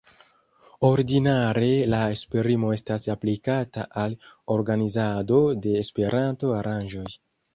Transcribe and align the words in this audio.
Ordinare 0.87 1.67
la 1.93 1.99
esprimo 2.13 2.71
estas 2.77 3.05
aplikata 3.15 3.85
al 4.05 4.17
organizado 4.55 5.39
de 5.67 5.77
Esperanto-aranĝoj. 5.85 7.07